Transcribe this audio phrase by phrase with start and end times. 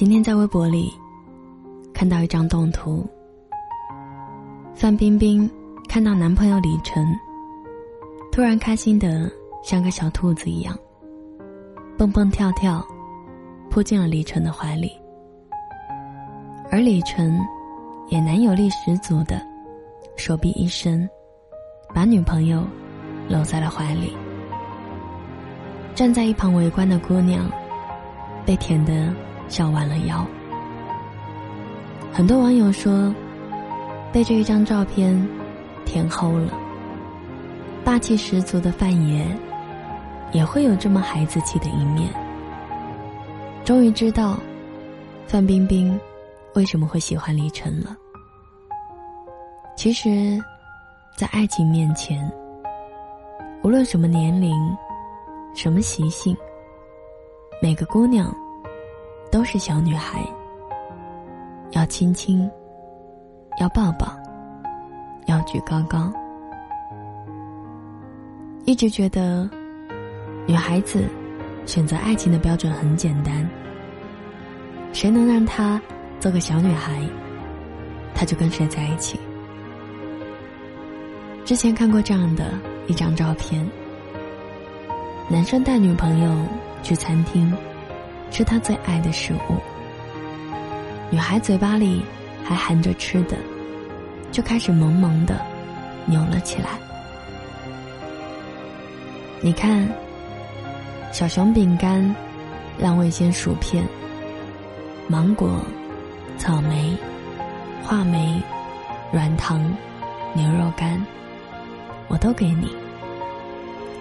[0.00, 0.90] 今天在微博里
[1.92, 3.06] 看到一张动图，
[4.74, 5.46] 范冰冰
[5.90, 7.06] 看到男朋友李晨，
[8.32, 9.30] 突然开心的
[9.62, 10.74] 像个小兔子一样，
[11.98, 12.82] 蹦蹦跳跳，
[13.68, 14.90] 扑进了李晨的怀里，
[16.70, 17.38] 而李晨
[18.08, 19.46] 也男友力十足的，
[20.16, 21.06] 手臂一伸，
[21.94, 22.64] 把女朋友
[23.28, 24.16] 搂在了怀里。
[25.94, 27.44] 站在一旁围观的姑娘，
[28.46, 29.14] 被甜的
[29.50, 30.26] 笑弯了腰。
[32.10, 33.14] 很多网友说，
[34.10, 35.28] 被这一张照片
[35.84, 36.54] 甜齁了。
[37.84, 39.26] 霸气十足的范爷，
[40.32, 42.08] 也会有这么孩子气的一面。
[43.64, 44.38] 终于知道，
[45.26, 45.98] 范冰冰
[46.54, 47.94] 为什么会喜欢李晨了。
[49.76, 50.42] 其实，
[51.16, 52.30] 在爱情面前，
[53.62, 54.54] 无论什么年龄。
[55.52, 56.34] 什么习性？
[57.60, 58.32] 每个姑娘
[59.30, 60.20] 都是小女孩，
[61.70, 62.50] 要亲亲，
[63.60, 64.08] 要抱抱，
[65.26, 66.12] 要举高高。
[68.64, 69.48] 一直觉得，
[70.46, 71.04] 女孩子
[71.64, 73.48] 选择爱情的标准很简单。
[74.92, 75.80] 谁能让她
[76.18, 77.00] 做个小女孩，
[78.12, 79.18] 她就跟谁在一起。
[81.44, 82.52] 之前看过这样的
[82.88, 83.64] 一张照片。
[85.28, 86.46] 男生带女朋友
[86.82, 87.52] 去餐厅，
[88.30, 89.56] 吃他最爱的食物。
[91.10, 92.02] 女孩嘴巴里
[92.44, 93.36] 还含着吃的，
[94.30, 95.40] 就开始萌萌的
[96.06, 96.68] 扭了起来。
[99.40, 99.88] 你看，
[101.12, 102.14] 小熊饼干、
[102.78, 103.84] 浪味仙薯片、
[105.08, 105.60] 芒果、
[106.38, 106.96] 草莓、
[107.82, 108.40] 话梅、
[109.10, 109.60] 软糖、
[110.34, 111.04] 牛肉干，
[112.08, 112.74] 我都给你。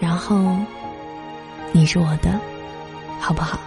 [0.00, 0.56] 然后。
[1.76, 2.38] 你是我的，
[3.18, 3.58] 好不好？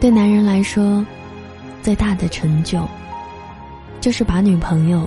[0.00, 1.04] 对男人来说，
[1.82, 2.88] 最大的成就，
[4.00, 5.06] 就是把女朋友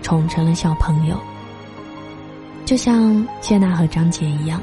[0.00, 1.20] 宠成了小朋友。
[2.64, 4.60] 就像谢娜和张杰一样，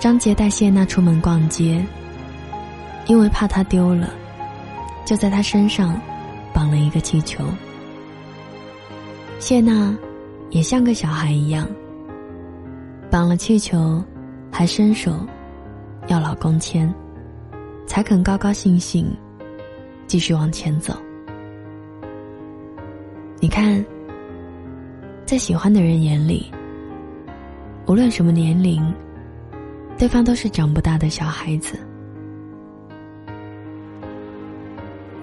[0.00, 1.82] 张杰带谢娜出门逛街，
[3.06, 4.10] 因为怕她丢了，
[5.04, 5.98] 就在她身上
[6.52, 7.44] 绑了一个气球。
[9.38, 9.96] 谢娜
[10.50, 11.66] 也像个小孩一样。
[13.08, 14.04] 绑了气球，
[14.50, 15.16] 还伸手
[16.08, 16.92] 要老公牵，
[17.88, 19.10] 才肯高高兴兴
[20.06, 20.94] 继续往前走。
[23.40, 23.82] 你看，
[25.24, 26.52] 在喜欢的人眼里，
[27.86, 28.84] 无论什么年龄，
[29.96, 31.78] 对方都是长不大的小孩子。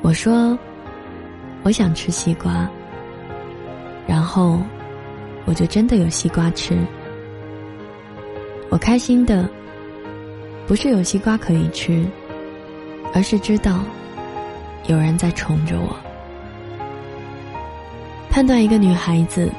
[0.02, 0.58] 我说，
[1.62, 2.68] 我想吃西瓜，
[4.08, 4.60] 然后
[5.46, 6.76] 我就真的有西瓜吃。
[8.70, 9.48] 我开心的，
[10.66, 12.04] 不是有西瓜可以吃，
[13.16, 13.80] 而是知道
[14.88, 15.96] 有人在宠着我。
[18.30, 19.50] 判断一个女孩子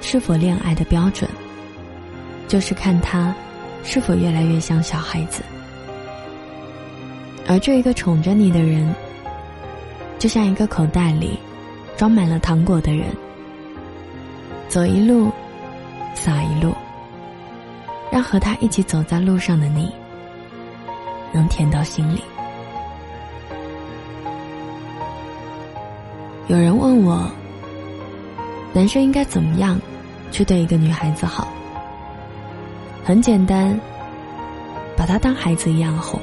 [0.00, 1.28] 是否恋爱的标准，
[2.46, 3.34] 就是看她
[3.82, 5.42] 是否越来越像小孩子。
[7.48, 8.94] 而这一个宠着你的人，
[10.16, 11.36] 就像一个口袋里
[11.96, 13.08] 装满了糖果的人，
[14.68, 15.32] 走一路，
[16.14, 16.72] 撒一路。
[18.12, 19.92] 让和他一起走在路上的你，
[21.32, 22.22] 能甜到心里。
[26.48, 27.28] 有人问我，
[28.72, 29.80] 男生应该怎么样
[30.30, 31.48] 去对一个女孩子好？
[33.04, 33.76] 很简单，
[34.96, 36.20] 把她当孩子一样哄。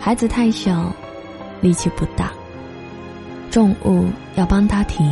[0.00, 0.92] 孩子太小，
[1.60, 2.32] 力气不大，
[3.52, 5.04] 重物要帮他提。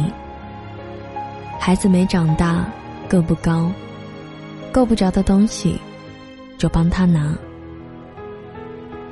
[1.61, 2.65] 孩子没长大，
[3.09, 3.71] 个不高。
[4.73, 5.79] 够不着的东西，
[6.59, 7.33] 就帮他拿。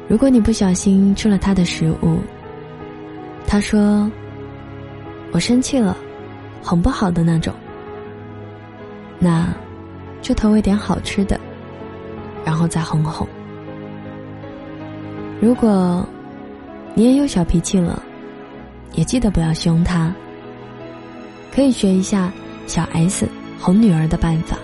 [0.09, 2.19] 如果你不小心吃了他的食物，
[3.47, 4.11] 他说
[5.33, 5.97] ：“我生气了，
[6.63, 7.53] 哄不好的那种。”
[9.21, 9.49] 那，
[10.21, 11.39] 就投喂点好吃的，
[12.45, 13.27] 然后再哄哄。
[15.41, 16.07] 如果
[16.95, 18.03] 你也有小脾气了，
[18.93, 20.15] 也记得不要凶他。
[21.55, 22.33] 可以学一下
[22.67, 23.29] 小 S
[23.61, 24.57] 哄女儿的办法。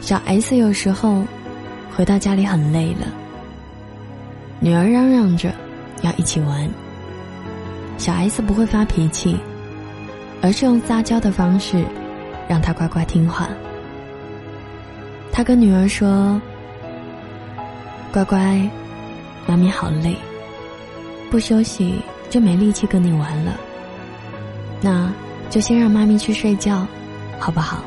[0.00, 1.24] 小 S 有时候
[1.94, 3.06] 回到家里很累了，
[4.58, 5.52] 女儿嚷嚷着
[6.02, 6.68] 要一起玩。
[7.98, 9.36] 小 S 不会发脾气，
[10.40, 11.84] 而是用撒娇的方式
[12.48, 13.48] 让他乖乖听话。
[15.30, 16.40] 他跟女儿说
[18.12, 18.68] ：“乖乖，
[19.46, 20.16] 妈咪好累，
[21.30, 23.52] 不休息就没力气跟你玩了。
[24.80, 25.12] 那
[25.50, 26.86] 就先让妈咪去睡觉，
[27.38, 27.84] 好不好？”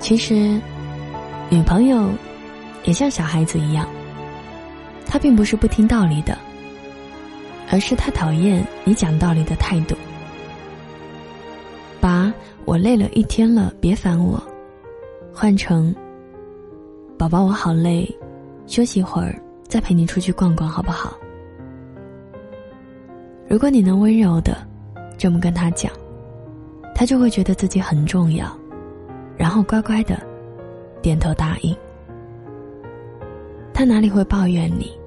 [0.00, 0.58] 其实，
[1.50, 2.08] 女朋友
[2.84, 3.86] 也像小孩子一样，
[5.08, 6.36] 他并不是不听道理的，
[7.70, 9.96] 而是他讨厌你讲道理的态度。
[11.98, 12.32] 把
[12.66, 14.40] 我累了一天了，别烦我，
[15.32, 15.92] 换成
[17.16, 18.06] 宝宝我好累，
[18.66, 19.34] 休息一会儿
[19.66, 21.16] 再陪你出去逛逛好不好？
[23.48, 24.58] 如果你能温柔的
[25.16, 25.90] 这么跟他讲，
[26.94, 28.46] 他就会觉得自己很重要，
[29.38, 30.20] 然后乖乖的
[31.00, 31.74] 点头答应。
[33.72, 34.97] 他哪里会抱怨你？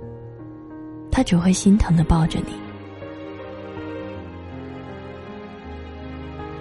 [1.11, 2.53] 他只会心疼的抱着你。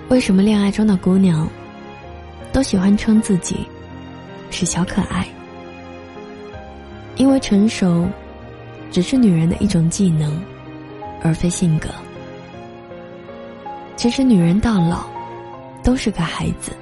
[0.09, 1.49] 为什么恋爱中的姑娘
[2.53, 3.65] 都喜欢称自己
[4.51, 5.25] 是小可爱？
[7.17, 8.09] 因为成熟
[8.91, 10.43] 只是女人的一种技能，
[11.23, 11.89] 而非性格。
[13.95, 15.05] 其实女人到老
[15.85, 16.73] 都是个孩子。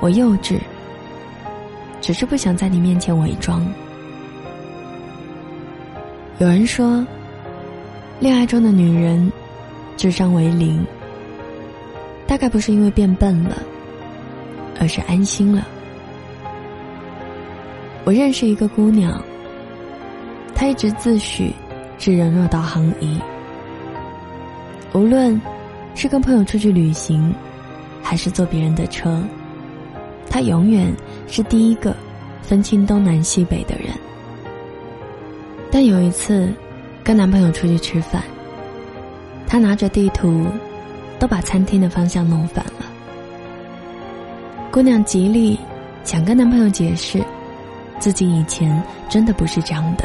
[0.00, 0.58] 我幼稚，
[2.00, 3.62] 只是不想在你面前伪装。
[6.42, 7.06] 有人说，
[8.18, 9.30] 恋爱中的女人
[9.96, 10.84] 智商为零。
[12.26, 13.62] 大概不是因为变笨了，
[14.80, 15.64] 而是安心了。
[18.02, 19.22] 我认识一个姑娘，
[20.52, 21.52] 她一直自诩
[21.96, 23.20] 是人肉导航仪。
[24.94, 25.40] 无论
[25.94, 27.32] 是跟朋友出去旅行，
[28.02, 29.22] 还是坐别人的车，
[30.28, 30.92] 她永远
[31.28, 31.94] 是第一个
[32.42, 33.90] 分清东南西北的人。
[35.72, 36.52] 但有一次，
[37.02, 38.22] 跟男朋友出去吃饭，
[39.48, 40.46] 她拿着地图。
[41.18, 42.84] 都把餐厅的方向弄反了。
[44.72, 45.56] 姑娘极力
[46.02, 47.22] 想跟男朋友解释，
[48.00, 50.04] 自己以前真的不是这样的。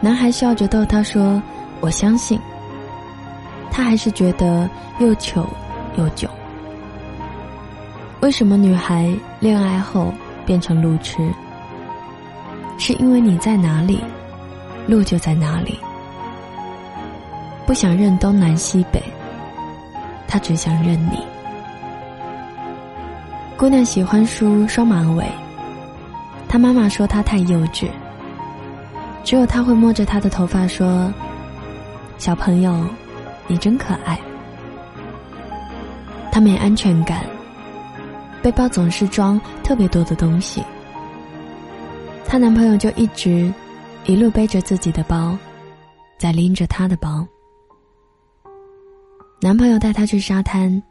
[0.00, 1.40] 男孩笑着逗她说
[1.78, 2.36] ：“我相信。”
[3.70, 4.68] 她还是觉得
[4.98, 5.46] 又糗
[5.96, 6.28] 又囧。
[8.22, 9.08] 为什么女孩
[9.38, 10.12] 恋爱后
[10.44, 11.32] 变成路痴？
[12.84, 14.02] 是因为你在哪里，
[14.88, 15.78] 路就在哪里。
[17.64, 19.00] 不想认东南西北，
[20.26, 21.24] 他只想认你。
[23.56, 25.24] 姑娘喜欢梳双马尾，
[26.48, 27.86] 她妈妈说她太幼稚。
[29.22, 31.08] 只有他会摸着她的头发说
[32.18, 32.84] ：“小朋友，
[33.46, 34.18] 你真可爱。”
[36.32, 37.20] 她没安全感，
[38.42, 40.60] 背包总是装特别多的东西。
[42.32, 43.52] 她男朋友就一直
[44.06, 45.36] 一路背着自己的包，
[46.16, 47.28] 在拎着她的包。
[49.42, 50.82] 男朋友带她去沙滩，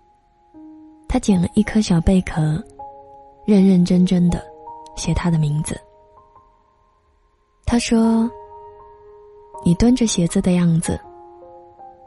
[1.07, 2.63] 她捡了一颗小贝壳，
[3.43, 4.39] 认认真真的
[4.95, 5.75] 写他的名字。
[7.65, 8.29] 他说
[9.65, 10.99] ：“你蹲着写字的样子，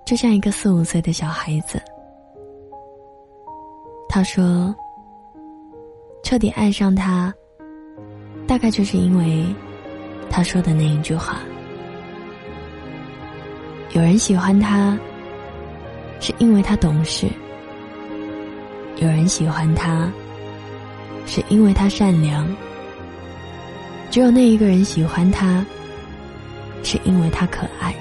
[0.07, 1.83] 就像一个四五岁的小孩子。”
[4.09, 4.73] 他说
[6.23, 7.35] ：“彻底爱上他，
[8.55, 9.45] 大概就是因为
[10.31, 11.41] 他说的那一句话。
[13.91, 14.97] 有人喜欢他。”
[16.23, 17.27] 是因为他懂事，
[18.99, 20.09] 有人喜欢他，
[21.27, 22.47] 是因为他善良。
[24.09, 25.67] 只有那一个人喜欢他，
[26.85, 27.93] 是因为他可爱。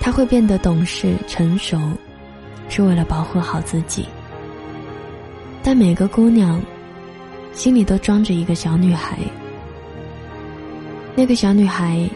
[0.00, 1.78] 他会变得懂事成熟，
[2.70, 4.08] 是为了保护好自己。
[5.62, 6.58] 但每个姑娘
[7.54, 9.18] 心里都装着一个小女孩，
[11.16, 12.08] 那个小女孩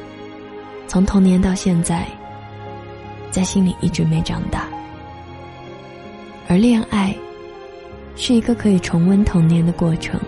[0.87, 2.07] 从童年到现在。
[3.31, 4.67] 在心里一直没长大，
[6.49, 7.15] 而恋爱
[8.17, 10.19] 是一个可以重温童年的过程。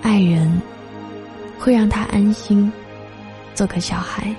[0.00, 0.50] 爱人
[1.58, 2.72] 会让他安心，
[3.54, 4.34] 做个小孩。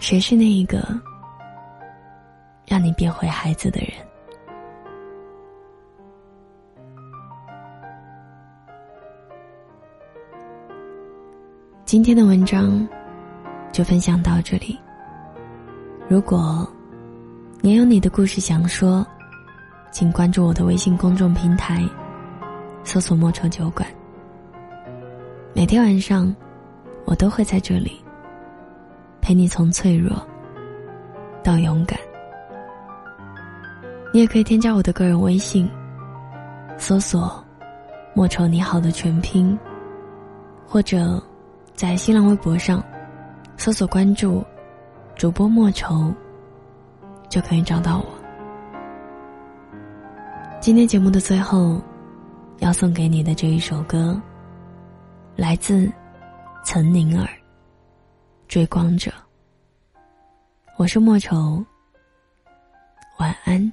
[0.00, 0.82] 谁是那一个
[2.66, 3.90] 让你变回孩子的人？
[11.92, 12.88] 今天的文章
[13.70, 14.80] 就分享到这里。
[16.08, 16.66] 如果，
[17.60, 19.06] 你有你的故事想说，
[19.90, 21.86] 请关注我的微信公众平台，
[22.82, 23.86] 搜索“莫愁酒馆”。
[25.52, 26.34] 每天晚上，
[27.04, 28.02] 我都会在这里，
[29.20, 30.16] 陪你从脆弱
[31.44, 32.00] 到勇敢。
[34.14, 35.68] 你也可以添加我的个人微信，
[36.78, 37.44] 搜索
[38.16, 39.58] “莫愁你好”的全拼，
[40.66, 41.22] 或者
[41.82, 42.80] 在新浪微博上
[43.56, 44.40] 搜索关注。
[45.16, 46.14] 主播莫愁，
[47.28, 48.06] 就可以找到我。
[50.60, 51.82] 今天节目的最后，
[52.60, 54.16] 要送给你的这一首歌，
[55.34, 55.90] 来自
[56.62, 57.26] 岑宁儿，
[58.46, 59.10] 《追光者》。
[60.76, 61.64] 我是莫愁，
[63.18, 63.72] 晚安。